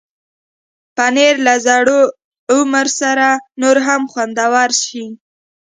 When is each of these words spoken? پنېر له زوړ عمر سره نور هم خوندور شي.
پنېر 0.95 1.35
له 1.45 1.53
زوړ 1.65 1.87
عمر 2.53 2.87
سره 3.01 3.27
نور 3.61 3.77
هم 3.87 4.01
خوندور 4.11 4.69
شي. 4.83 5.05